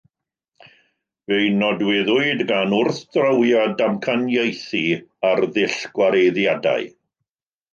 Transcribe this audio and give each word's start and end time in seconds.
Fe'i 1.25 1.51
nodweddwyd 1.57 2.41
gan 2.53 2.73
wrthdrawiad 2.77 3.75
damcaniaethu 3.83 4.83
ar 5.33 5.45
ddull 5.53 5.77
gwareiddiadau. 6.01 6.91